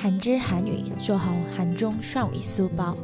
[0.00, 2.96] 한질 한위 做好한중 샤위 수bao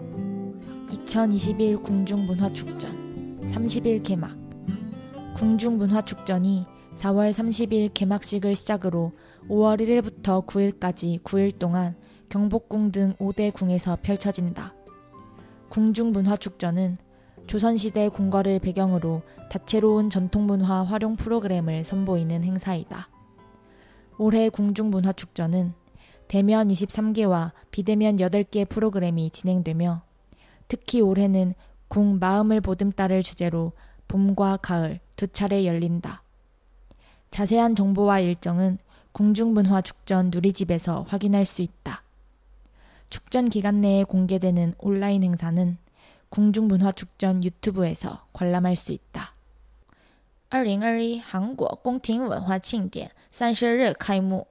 [0.91, 4.35] 2021 궁중문화축전 30일 개막
[5.35, 6.64] 궁중문화축전이
[6.95, 9.12] 4월 30일 개막식을 시작으로
[9.46, 11.95] 5월 1일부터 9일까지 9일 동안
[12.30, 14.75] 경복궁 등 5대 궁에서 펼쳐진다.
[15.69, 16.97] 궁중문화축전은
[17.47, 19.21] 조선시대 궁궐을 배경으로
[19.51, 23.11] 다채로운 전통문화 활용 프로그램을 선보이는 행사이다.
[24.17, 25.75] 올해 궁중문화축전은
[26.28, 30.01] 대면 23개와 비대면 8개 프로그램이 진행되며
[30.68, 31.54] 특히 올해는
[31.88, 33.73] 궁 마음을 보듬다를 주제로
[34.08, 36.23] 봄과 가을 두 차례 열린다.
[37.31, 38.78] 자세한 정보와 일정은
[39.11, 42.03] 궁중문화축전 누리집에서 확인할 수 있다.
[43.09, 45.78] 축전 기간 내에 공개되는 온라인 행사는
[46.30, 49.33] 궁중문화축전 유튜브에서 관람할 수 있다.
[50.50, 54.47] 2021韩国宫廷文化庆典三十日开幕。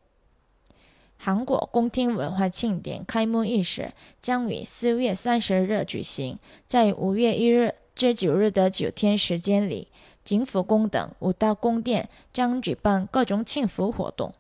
[1.26, 9.88] 韩国宫廷文化庆典开幕仪式将于四月三十日举行，在五月一日至九日的九天时间里，
[10.24, 14.36] 景福宫等五大宫殿将举办各种庆福活动。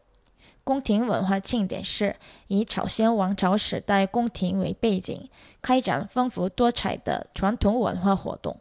[0.63, 2.17] 宫廷文化庆典是
[2.49, 5.27] 以朝鲜王朝时代宫廷为背景，
[5.63, 8.59] 开展丰富多彩的传统文化活动。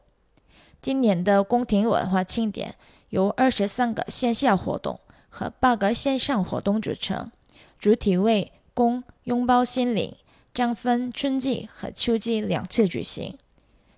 [0.80, 2.74] 今年的宫廷文化庆典
[3.10, 7.30] 由二十三个线下活动和八个线上活动组成。
[7.84, 10.16] 主体为“宫拥抱心灵”，
[10.54, 13.36] 将分春季和秋季两次举行。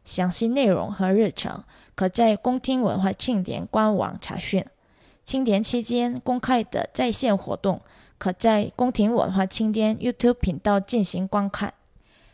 [0.05, 1.62] 详细内容和日程
[1.95, 4.67] 可在宫廷文化庆典官网查询。
[5.23, 7.81] 庆典期间公开的在线活动，
[8.19, 11.73] 可在宫廷文化庆典 YouTube 频道进行观看。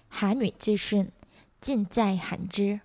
[0.08, 1.12] 韩语资讯
[1.60, 2.80] 尽在韩知。